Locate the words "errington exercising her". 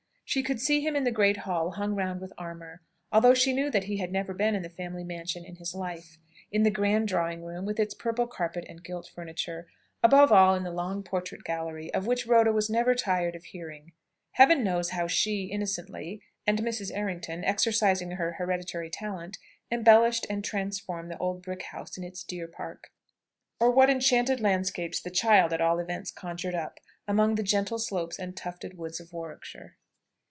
16.95-18.31